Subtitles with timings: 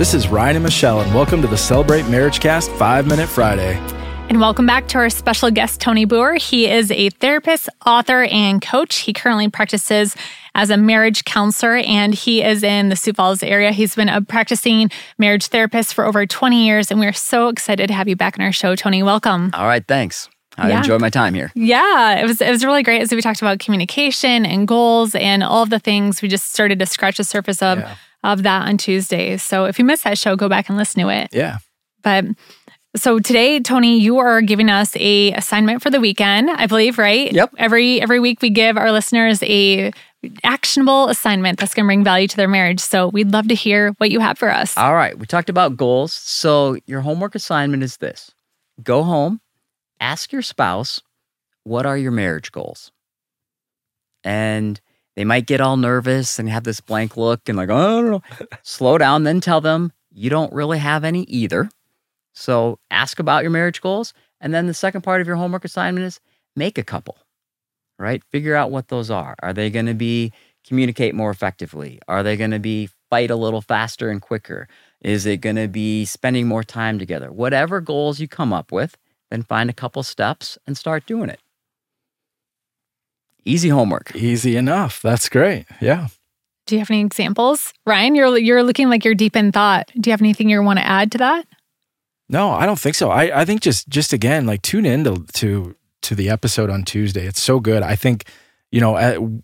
[0.00, 3.74] This is Ryan and Michelle, and welcome to the Celebrate Marriage Cast 5 Minute Friday.
[4.30, 6.36] And welcome back to our special guest, Tony Boer.
[6.36, 9.00] He is a therapist, author, and coach.
[9.00, 10.16] He currently practices
[10.54, 13.72] as a marriage counselor and he is in the Sioux Falls area.
[13.72, 16.90] He's been a practicing marriage therapist for over 20 years.
[16.90, 19.02] And we're so excited to have you back on our show, Tony.
[19.02, 19.50] Welcome.
[19.52, 20.30] All right, thanks.
[20.56, 20.78] I Yeah.
[20.78, 21.52] enjoyed my time here.
[21.54, 25.42] Yeah, it was it was really great as we talked about communication and goals and
[25.44, 26.22] all of the things.
[26.22, 27.94] We just started to scratch the surface of Yeah.
[28.22, 29.42] Of that on Tuesdays.
[29.42, 31.30] So if you missed that show, go back and listen to it.
[31.32, 31.58] Yeah.
[32.02, 32.24] But
[32.96, 37.32] so today, Tony, you are giving us a assignment for the weekend, I believe, right?
[37.32, 37.54] Yep.
[37.56, 39.92] Every every week we give our listeners a
[40.44, 42.80] actionable assignment that's going to bring value to their marriage.
[42.80, 44.76] So we'd love to hear what you have for us.
[44.76, 46.12] All right, we talked about goals.
[46.12, 48.32] So your homework assignment is this
[48.82, 49.40] go home,
[50.00, 51.00] ask your spouse,
[51.64, 52.90] what are your marriage goals?
[54.24, 54.80] And
[55.20, 58.22] they might get all nervous and have this blank look and like, oh.
[58.62, 61.68] Slow down, then tell them you don't really have any either.
[62.32, 64.14] So ask about your marriage goals.
[64.40, 66.20] And then the second part of your homework assignment is
[66.56, 67.18] make a couple,
[67.98, 68.24] right?
[68.32, 69.36] Figure out what those are.
[69.42, 70.32] Are they going to be
[70.66, 72.00] communicate more effectively?
[72.08, 74.68] Are they going to be fight a little faster and quicker?
[75.02, 77.30] Is it going to be spending more time together?
[77.30, 78.96] Whatever goals you come up with,
[79.30, 81.40] then find a couple steps and start doing it.
[83.44, 84.14] Easy homework.
[84.14, 85.00] Easy enough.
[85.02, 85.66] That's great.
[85.80, 86.08] Yeah.
[86.66, 88.14] Do you have any examples, Ryan?
[88.14, 89.90] You're you're looking like you're deep in thought.
[89.98, 91.46] Do you have anything you want to add to that?
[92.28, 93.10] No, I don't think so.
[93.10, 96.84] I, I think just just again, like tune in to, to to the episode on
[96.84, 97.26] Tuesday.
[97.26, 97.82] It's so good.
[97.82, 98.24] I think,
[98.70, 98.96] you know,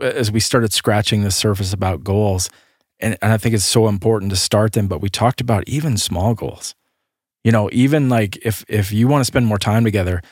[0.00, 2.50] as we started scratching the surface about goals,
[2.98, 5.96] and, and I think it's so important to start them, but we talked about even
[5.96, 6.74] small goals.
[7.44, 10.22] You know, even like if if you want to spend more time together,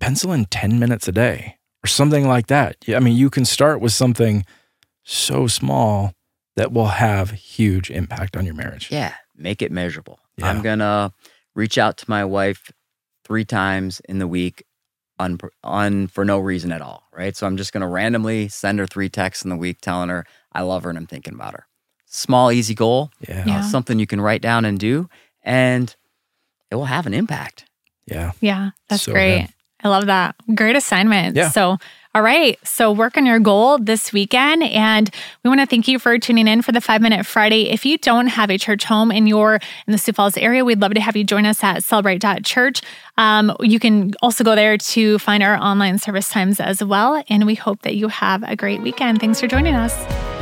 [0.00, 2.76] pencil in 10 minutes a day or something like that.
[2.88, 4.44] I mean, you can start with something
[5.02, 6.14] so small
[6.56, 8.90] that will have huge impact on your marriage.
[8.90, 10.18] Yeah, make it measurable.
[10.38, 10.48] Yeah.
[10.48, 11.12] I'm going to
[11.54, 12.70] reach out to my wife
[13.24, 14.64] three times in the week
[15.18, 17.36] on, on for no reason at all, right?
[17.36, 20.24] So I'm just going to randomly send her three texts in the week telling her
[20.52, 21.66] I love her and I'm thinking about her.
[22.06, 23.44] Small, easy goal, Yeah.
[23.46, 23.58] Yeah.
[23.58, 25.08] uh, something you can write down and do,
[25.42, 25.94] and
[26.70, 27.66] it will have an impact.
[28.06, 28.32] Yeah.
[28.40, 29.40] Yeah, that's So great.
[29.42, 29.50] good.
[29.84, 30.34] I love that.
[30.54, 31.36] Great assignment.
[31.36, 31.50] Yeah.
[31.50, 31.76] So,
[32.14, 32.58] all right.
[32.66, 34.62] So, work on your goal this weekend.
[34.62, 35.10] And
[35.42, 37.70] we want to thank you for tuning in for the Five Minute Friday.
[37.70, 39.56] If you don't have a church home and you're
[39.86, 42.80] in the Sioux Falls area, we'd love to have you join us at celebrate.church.
[43.18, 47.22] Um, you can also go there to find our online service times as well.
[47.28, 49.20] And we hope that you have a great weekend.
[49.20, 50.33] Thanks for joining us.